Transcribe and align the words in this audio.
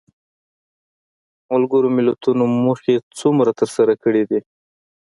ملګرو 1.53 1.89
ملتونو 1.97 2.43
موخې 2.63 2.95
څومره 3.19 3.49
تر 3.59 3.69
سره 3.75 3.93
کړې 4.03 4.23
دي؟ 4.29 4.39